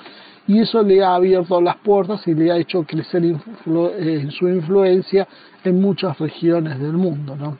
[0.48, 5.28] y eso le ha abierto las puertas y le ha hecho crecer eh, su influencia
[5.62, 7.36] en muchas regiones del mundo.
[7.36, 7.58] ¿no?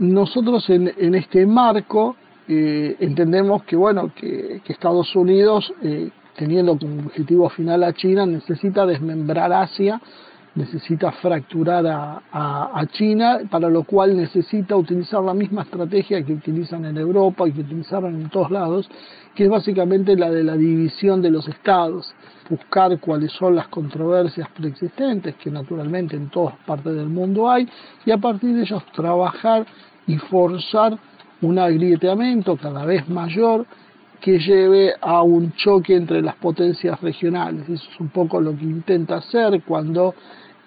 [0.00, 2.16] nosotros en, en este marco
[2.48, 8.86] eh, entendemos que bueno que, Estados Unidos eh, teniendo como objetivo final a China necesita
[8.86, 10.00] desmembrar Asia
[10.54, 16.84] necesita fracturar a, a, China, para lo cual necesita utilizar la misma estrategia que utilizan
[16.84, 18.90] en Europa y que utilizaron en todos lados,
[19.34, 22.12] que es básicamente la de la división de los estados,
[22.48, 27.68] buscar cuáles son las controversias preexistentes, que naturalmente en todas partes del mundo hay,
[28.04, 29.64] y a partir de ellos trabajar
[30.06, 30.98] y forzar
[31.42, 33.66] un agrieteamiento cada vez mayor
[34.20, 37.68] que lleve a un choque entre las potencias regionales.
[37.68, 40.14] Eso es un poco lo que intenta hacer cuando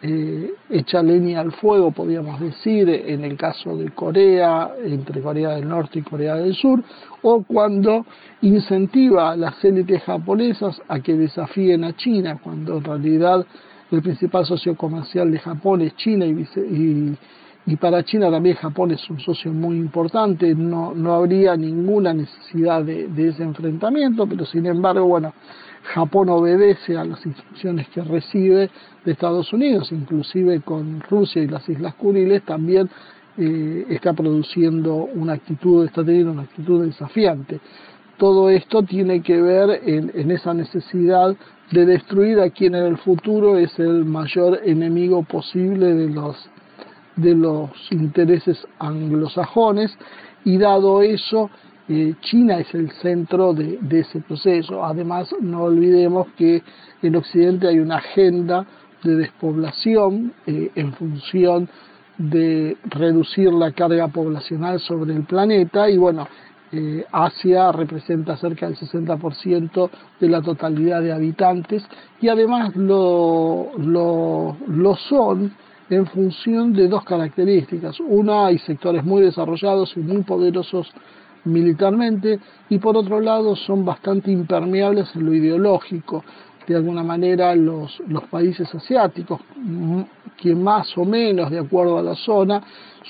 [0.01, 5.69] eh, echa leña al fuego, podríamos decir, en el caso de Corea, entre Corea del
[5.69, 6.83] Norte y Corea del Sur,
[7.21, 8.05] o cuando
[8.41, 13.45] incentiva a las élites japonesas a que desafíen a China, cuando en realidad
[13.91, 17.17] el principal socio comercial de Japón es China y, y
[17.65, 22.84] y para China también Japón es un socio muy importante, no, no habría ninguna necesidad
[22.84, 25.34] de, ese enfrentamiento, pero sin embargo, bueno,
[25.84, 28.69] Japón obedece a las instrucciones que recibe
[29.06, 32.89] de Estados Unidos, inclusive con Rusia y las Islas Kuriles también
[33.38, 37.62] eh, está produciendo una actitud, está teniendo una actitud desafiante.
[38.17, 41.36] Todo esto tiene que ver en, en esa necesidad
[41.71, 46.36] de destruir a quien en el futuro es el mayor enemigo posible de los
[47.15, 49.95] de los intereses anglosajones
[50.45, 51.49] y dado eso
[51.89, 54.86] eh, China es el centro de, ese proceso.
[54.86, 56.63] Además, no olvidemos que
[57.02, 58.65] en Occidente hay una agenda
[59.04, 61.67] de despoblación eh, en función
[62.17, 66.28] de reducir la carga poblacional sobre el planeta y bueno,
[66.71, 71.86] eh, Asia representa cerca del 60% de la totalidad de habitantes
[72.21, 75.52] y además lo, lo, lo son
[75.95, 77.99] en función de dos características.
[77.99, 80.91] Una, hay sectores muy desarrollados y muy poderosos
[81.45, 86.23] militarmente y por otro lado son bastante impermeables en lo ideológico.
[86.67, 87.99] De alguna manera los,
[88.32, 89.41] países asiáticos,
[90.38, 92.62] que más o menos de acuerdo a la zona,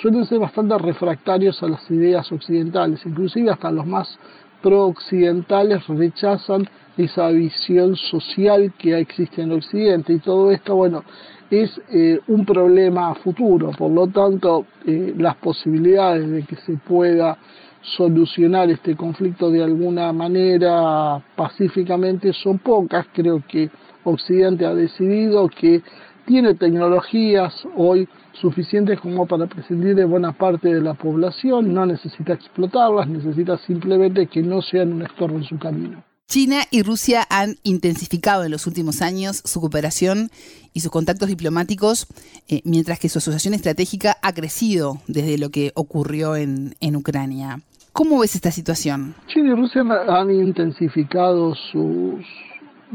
[0.01, 4.17] suelen ser bastante refractarios a las ideas occidentales, inclusive hasta los más
[4.63, 10.13] pro-occidentales rechazan esa visión social que existe en Occidente.
[10.13, 11.03] Y todo esto, bueno,
[11.51, 17.37] es eh, un problema futuro, por lo tanto, eh, las posibilidades de que se pueda
[17.81, 23.69] solucionar este conflicto de alguna manera pacíficamente son pocas, creo que
[24.05, 25.81] Occidente ha decidido que
[26.25, 32.33] tiene tecnologías hoy suficientes como para prescindir de buena parte de la población, no necesita
[32.33, 36.03] explotarlas, necesita simplemente que no sean un estorbo en su camino.
[36.27, 40.29] China y Rusia han intensificado en los últimos años su cooperación
[40.73, 42.07] y sus contactos diplomáticos,
[42.47, 47.59] eh, mientras que su asociación estratégica ha crecido desde lo que ocurrió en, en Ucrania.
[47.91, 49.13] ¿Cómo ves esta situación?
[49.27, 52.25] China y Rusia han intensificado sus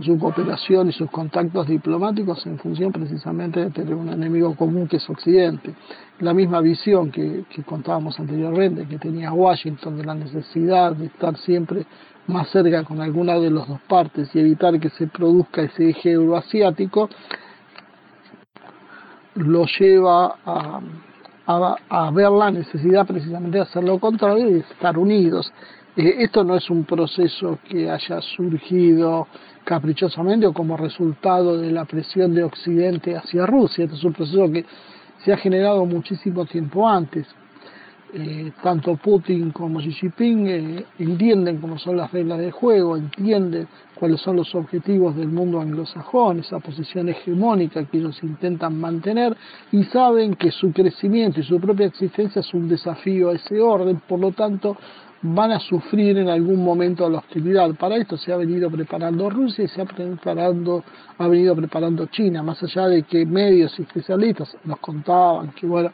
[0.00, 4.96] su cooperación y sus contactos diplomáticos en función precisamente de tener un enemigo común que
[4.96, 5.74] es Occidente.
[6.20, 11.86] La misma visión que, contábamos anteriormente, que tenía Washington de la necesidad de estar siempre
[12.28, 16.12] más cerca con alguna de las dos partes y evitar que se produzca ese eje
[16.12, 17.08] euroasiático,
[19.34, 25.50] lo lleva a, ver la necesidad precisamente de hacer lo contrario y de estar unidos.
[25.96, 29.26] Eh, esto no es un proceso que haya surgido
[29.68, 33.84] caprichosamente o como resultado de la presión de Occidente hacia Rusia.
[33.84, 34.64] Este es un proceso que
[35.22, 37.26] se ha generado muchísimo tiempo antes.
[38.14, 43.68] Eh, tanto Putin como Xi Jinping eh, entienden cómo son las reglas de juego, entienden
[43.94, 49.36] cuáles son los objetivos del mundo anglosajón, esa posición hegemónica que ellos intentan mantener
[49.70, 54.00] y saben que su crecimiento y su propia existencia es un desafío a ese orden,
[54.08, 54.78] por lo tanto
[55.22, 57.74] van a sufrir en algún momento la hostilidad.
[57.74, 60.84] Para esto se ha venido preparando Rusia y se ha, preparando,
[61.18, 65.90] ha venido preparando China, más allá de que medios y especialistas nos contaban que, bueno,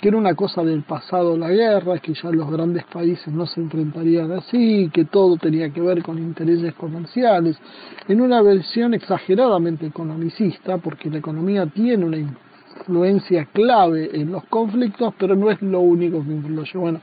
[0.00, 3.60] que era una cosa del pasado la guerra, que ya los grandes países no se
[3.60, 7.58] enfrentarían así, que todo tenía que ver con intereses comerciales,
[8.06, 15.14] en una versión exageradamente economicista, porque la economía tiene una influencia clave en los conflictos,
[15.18, 16.78] pero no es lo único que influye.
[16.78, 17.00] Bueno,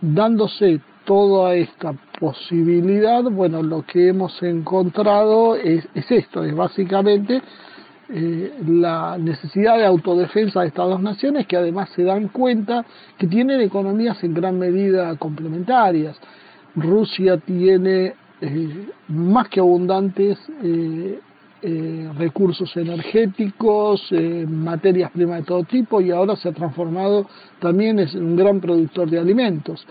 [0.00, 7.42] dándose toda esta posibilidad, bueno, lo que hemos encontrado es, esto, es básicamente
[8.08, 12.84] eh, la necesidad de autodefensa de estas dos naciones que además se dan cuenta
[13.18, 16.16] que tienen economías en gran medida complementarias.
[16.76, 21.18] Rusia tiene eh, más que abundantes eh,
[22.18, 24.12] recursos energéticos,
[24.48, 27.26] materias primas de todo tipo y ahora se ha transformado
[27.60, 29.86] también en un gran productor de alimentos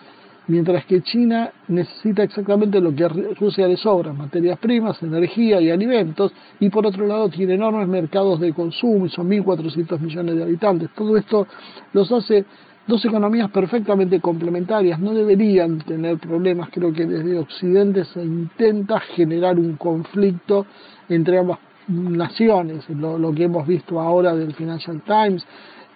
[0.52, 6.34] mientras que China necesita exactamente lo que Rusia le sobra, materias primas, energía y alimentos,
[6.60, 10.90] y por otro lado tiene enormes mercados de consumo, y son 1.400 millones de habitantes.
[10.94, 11.48] Todo esto
[11.94, 12.44] los hace
[12.86, 19.58] dos economías perfectamente complementarias, no deberían tener problemas, creo que desde Occidente se intenta generar
[19.58, 20.66] un conflicto
[21.08, 25.46] entre ambas naciones, lo, lo que hemos visto ahora del Financial Times,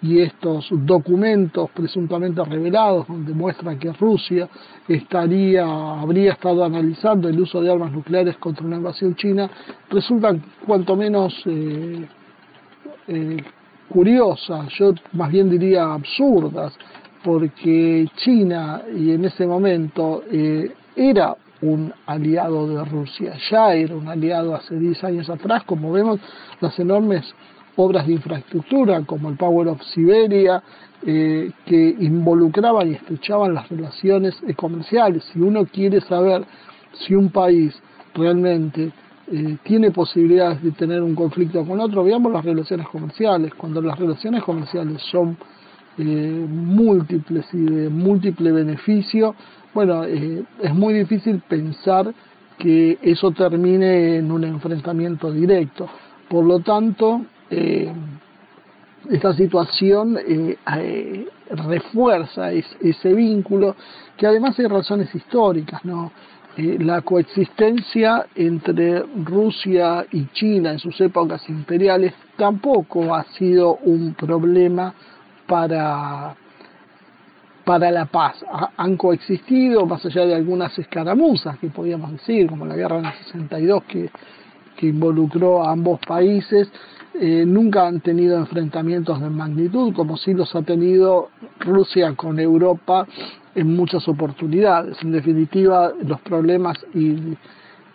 [0.06, 4.48] y estos documentos presuntamente revelados donde muestran que Rusia
[4.88, 9.50] estaría habría estado analizando el uso de armas nucleares contra una invasión china
[9.90, 12.08] resultan cuanto menos eh,
[13.08, 13.44] eh,
[13.90, 16.74] curiosas, yo más bien diría absurdas,
[17.24, 24.08] porque China y en ese momento eh, era un aliado de Rusia, ya era un
[24.08, 26.20] aliado hace 10 años atrás, como vemos
[26.62, 27.24] las enormes
[27.76, 30.64] obras de infraestructura como el Power of Siberia,
[31.06, 35.24] eh, que involucraban y estrechaban las relaciones comerciales.
[35.32, 36.44] Si uno quiere saber
[36.94, 37.80] si un país
[38.14, 38.92] realmente
[39.32, 43.54] eh, tiene posibilidades de tener un conflicto con otro, veamos las relaciones comerciales.
[43.54, 45.38] Cuando las relaciones comerciales son
[45.98, 46.04] eh,
[46.50, 49.36] múltiples y de múltiple beneficio,
[49.74, 52.14] bueno, es muy difícil pensar
[52.58, 55.88] que eso termine en un enfrentamiento directo.
[56.30, 57.92] Por lo tanto, eh,
[59.10, 63.76] esta situación eh, eh, refuerza ese vínculo,
[64.18, 66.12] que además hay razones históricas, ¿no?
[66.58, 74.94] la coexistencia entre Rusia y China en sus épocas imperiales tampoco ha sido un problema
[75.46, 76.34] para,
[77.66, 78.46] para la paz.
[78.78, 83.84] han coexistido, más allá de algunas escaramuzas que podíamos decir, como la guerra del 62
[83.84, 84.10] que,
[84.78, 86.72] que involucró a ambos países,
[87.20, 93.08] eh, nunca han tenido enfrentamientos de magnitud como sí los ha tenido Rusia con Europa
[93.56, 94.98] en muchas oportunidades.
[95.02, 97.38] En definitiva, los problemas y,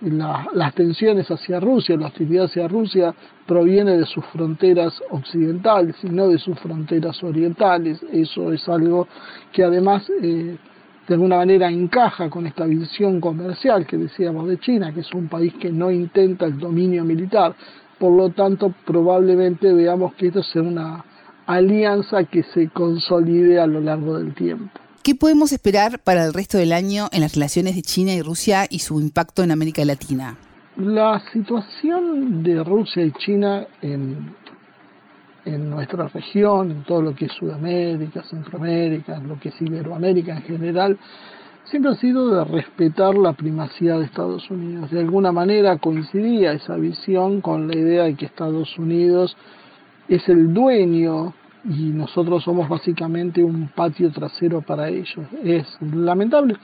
[0.02, 3.14] las tensiones hacia Rusia, la hostilidad hacia Rusia
[3.46, 8.02] proviene de sus fronteras occidentales y no de sus fronteras orientales.
[8.10, 9.06] Eso es algo
[9.52, 10.56] que además eh,
[11.06, 15.28] de alguna manera encaja con esta visión comercial que decíamos de China, que es un
[15.28, 17.54] país que no intenta el dominio militar.
[18.00, 21.04] Por lo tanto, probablemente veamos que esto sea una
[21.46, 24.70] alianza que se consolide a lo largo del tiempo.
[25.02, 28.66] ¿Qué podemos esperar para el resto del año en las relaciones de China y Rusia
[28.70, 30.38] y su impacto en América Latina?
[30.78, 34.34] La situación de Rusia y China en,
[35.44, 40.42] en nuestra región, en todo lo que es Sudamérica, Centroamérica, lo que es Iberoamérica en
[40.42, 40.98] general,
[41.70, 44.90] siempre ha sido de respetar la primacía de Estados Unidos.
[44.90, 49.36] De alguna manera coincidía esa visión con la idea de que Estados Unidos
[50.08, 51.32] es el dueño
[51.64, 55.26] y nosotros somos básicamente un patio trasero para ellos.
[55.44, 56.56] Es lamentable,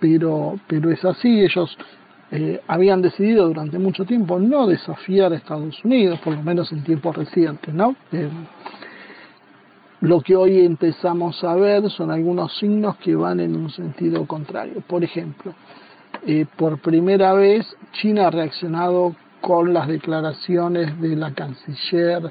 [0.00, 1.42] pero, pero es así.
[1.42, 1.76] Ellos
[2.30, 6.82] eh, habían decidido durante mucho tiempo no desafiar a Estados Unidos, por lo menos en
[6.82, 7.94] tiempos recientes, ¿no?
[8.12, 8.30] Eh,
[10.04, 14.82] lo que hoy empezamos a ver son algunos signos que van en un sentido contrario.
[14.86, 15.54] Por ejemplo,
[16.26, 22.30] eh, por primera vez China ha reaccionado con las declaraciones de la canciller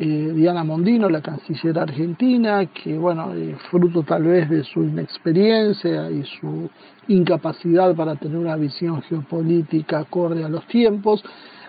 [0.00, 6.10] eh, Diana Mondino, la canciller argentina, que bueno, eh, fruto tal vez de su inexperiencia
[6.10, 6.70] y su
[7.08, 11.22] incapacidad para tener una visión geopolítica acorde a los tiempos,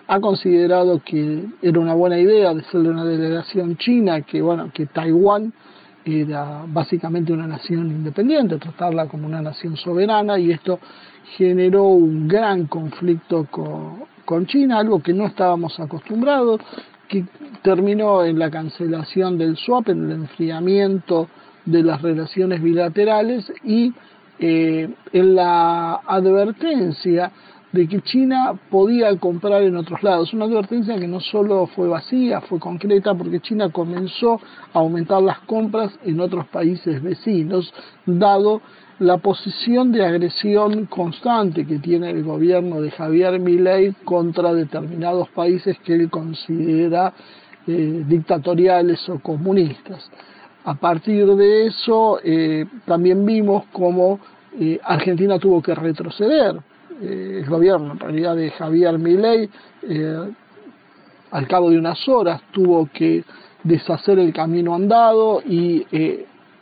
[0.06, 4.86] ha considerado que era una buena idea de hacerle una delegación china, que bueno, que
[4.86, 5.52] Taiwán
[6.04, 10.78] era básicamente una nación independiente, tratarla como una nación soberana y esto
[11.36, 16.60] generó un gran conflicto con, con China, algo que no estábamos acostumbrados
[17.08, 17.24] que
[17.62, 21.28] terminó en la cancelación del swap, en el enfriamiento
[21.64, 23.92] de las relaciones bilaterales y
[24.38, 27.30] eh, en la advertencia
[27.74, 30.32] de que China podía comprar en otros lados.
[30.32, 34.40] Una advertencia que no solo fue vacía, fue concreta, porque China comenzó
[34.72, 37.74] a aumentar las compras en otros países vecinos,
[38.06, 38.62] dado
[39.00, 45.76] la posición de agresión constante que tiene el gobierno de Javier Milei contra determinados países
[45.80, 47.12] que él considera
[47.66, 50.08] eh, dictatoriales o comunistas.
[50.64, 54.20] A partir de eso, eh, también vimos cómo
[54.60, 56.62] eh, Argentina tuvo que retroceder.
[57.02, 59.48] El gobierno, en realidad, de Javier Milei,
[61.30, 63.24] al cabo de unas horas, tuvo que
[63.62, 65.86] deshacer el camino andado y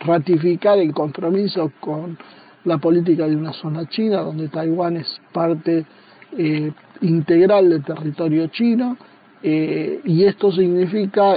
[0.00, 2.16] ratificar el compromiso con
[2.64, 5.84] la política de una zona china, donde Taiwán es parte
[6.36, 8.96] eh, integral del territorio chino,
[9.42, 11.34] eh, y esto significa,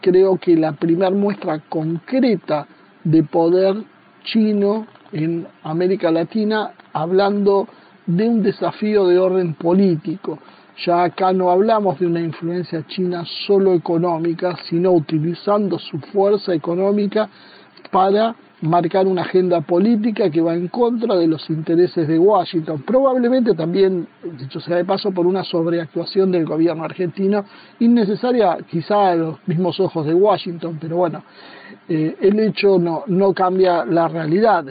[0.00, 2.66] creo que la primera muestra concreta
[3.04, 3.76] de poder
[4.24, 7.68] chino en América Latina, hablando
[8.06, 10.38] de un desafío de orden político.
[10.84, 17.28] Ya acá no hablamos de una influencia china solo económica, sino utilizando su fuerza económica
[17.90, 23.54] para marcar una agenda política que va en contra de los intereses de Washington, probablemente
[23.54, 27.44] también, dicho sea de paso, por una sobreactuación del gobierno argentino,
[27.80, 31.22] innecesaria quizá a los mismos ojos de Washington, pero bueno,
[31.88, 34.64] eh, el hecho no, no cambia la realidad.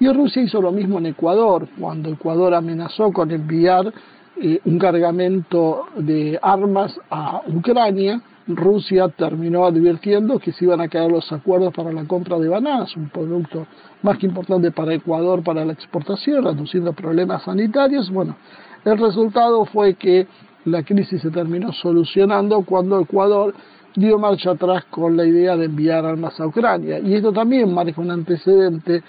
[0.00, 3.92] Y Rusia hizo lo mismo en Ecuador, cuando Ecuador amenazó con enviar
[4.40, 11.10] eh, un cargamento de armas a Ucrania, Rusia terminó advirtiendo que se iban a caer
[11.10, 13.66] los acuerdos para la compra de bananas, un producto
[14.02, 18.10] más que importante para Ecuador para la exportación, reduciendo problemas sanitarios.
[18.10, 18.36] Bueno,
[18.84, 20.26] el resultado fue que
[20.64, 23.54] la crisis se terminó solucionando cuando Ecuador
[23.94, 26.98] dio marcha atrás con la idea de enviar armas a Ucrania.
[26.98, 29.02] Y esto también marca un antecedente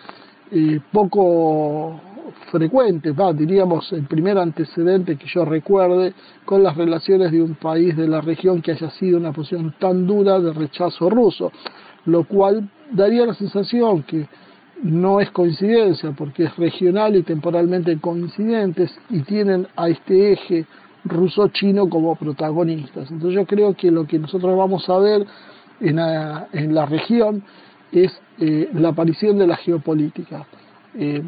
[0.52, 2.00] eh, poco
[2.52, 6.14] frecuente, va, diríamos el primer antecedente que yo recuerde
[6.46, 10.06] con las relaciones de un país de la región que haya sido una posición tan
[10.06, 11.52] dura de rechazo ruso,
[12.06, 14.28] lo cual daría la sensación que
[14.84, 20.66] no es coincidencia porque es regional y temporalmente coincidentes y tienen a este eje
[21.06, 23.12] ruso-chino como protagonistas.
[23.12, 25.26] Entonces yo creo que lo que nosotros vamos a ver
[25.80, 27.44] en la, en la región
[27.92, 30.46] es eh, la aparición de la geopolítica.
[30.96, 31.22] Eh,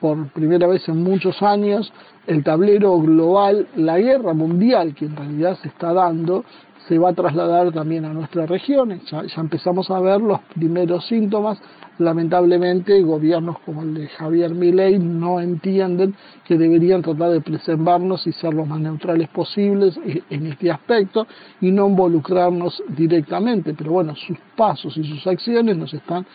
[0.00, 1.92] por primera vez en muchos años
[2.26, 6.44] el tablero global, la guerra mundial que en realidad se está dando,
[6.88, 9.00] se va a trasladar también a nuestra región.
[9.10, 11.58] Ya, empezamos a ver los primeros síntomas.
[11.98, 16.14] Lamentablemente, gobiernos como el de Javier Milei no entienden
[16.44, 19.98] que deberían tratar de preservarnos y ser lo más neutrales posibles
[20.30, 21.26] en este aspecto
[21.60, 23.74] y no involucrarnos directamente.
[23.74, 26.26] Pero bueno, sus pasos y sus acciones nos están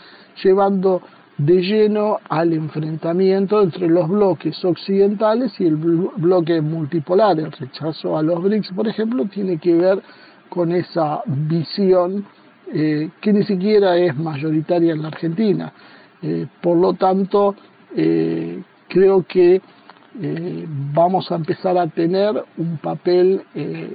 [0.44, 1.02] llevando
[1.38, 7.40] de lleno al enfrentamiento entre los bloques occidentales y el bloque multipolar.
[7.40, 10.02] El rechazo a los BRICS, por ejemplo, tiene que ver
[10.50, 12.26] con esa visión
[12.74, 15.72] eh, que ni siquiera es mayoritaria en la Argentina.
[16.22, 17.56] Eh, por lo tanto,
[17.96, 19.62] eh, creo que
[20.94, 23.44] vamos a empezar a tener un papel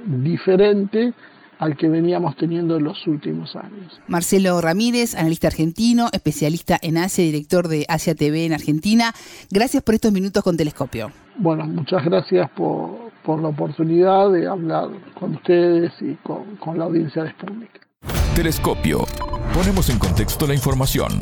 [0.05, 1.13] diferente
[1.59, 3.99] al que veníamos teniendo en los últimos años.
[4.07, 9.13] Marcelo Ramírez, analista argentino, especialista en Asia, director de Asia TV en Argentina.
[9.51, 11.11] Gracias por estos minutos con Telescopio.
[11.35, 16.85] Bueno, muchas gracias por, por la oportunidad de hablar con ustedes y con, con la
[16.85, 17.87] audiencia de Sputnik.
[18.35, 19.05] Telescopio.
[19.53, 21.21] Ponemos en contexto la información.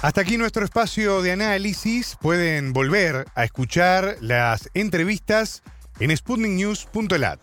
[0.00, 2.16] Hasta aquí nuestro espacio de análisis.
[2.20, 5.62] Pueden volver a escuchar las entrevistas
[5.98, 7.40] en sputniknews.lat.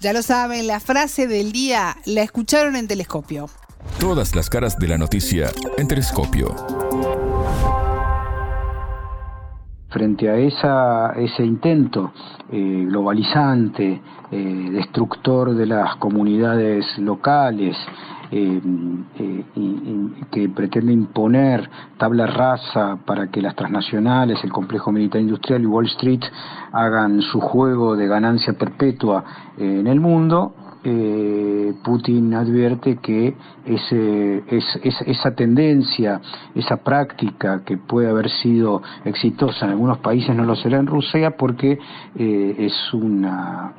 [0.00, 3.48] Ya lo saben, la frase del día la escucharon en Telescopio.
[3.98, 6.54] Todas las caras de la noticia en Telescopio.
[9.96, 12.12] Frente a esa, ese intento
[12.52, 17.74] eh, globalizante, eh, destructor de las comunidades locales,
[18.30, 18.60] eh,
[20.30, 25.86] que pretende imponer tabla rasa para que las transnacionales, el complejo militar industrial y Wall
[25.86, 26.24] Street
[26.72, 29.24] hagan su juego de ganancia perpetua
[29.56, 33.34] en el mundo, eh, Putin advierte que
[33.66, 36.20] esa tendencia,
[36.54, 41.36] esa práctica que puede haber sido exitosa en algunos países no lo será en Rusia
[41.36, 41.80] porque
[42.14, 43.26] eh, es un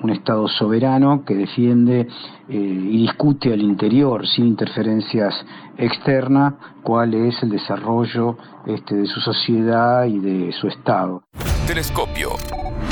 [0.09, 2.07] Estado soberano que defiende
[2.49, 5.33] eh, y discute al interior sin interferencias
[5.77, 11.23] externas cuál es el desarrollo este, de su sociedad y de su Estado.
[11.67, 12.31] Telescopio,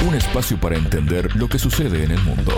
[0.08, 2.54] un espacio para entender lo que sucede en el mundo.